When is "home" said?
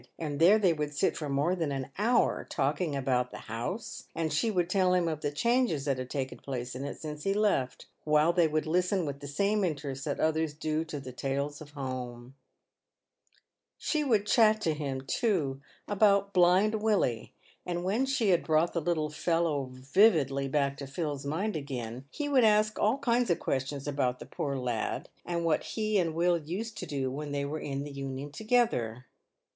11.73-12.33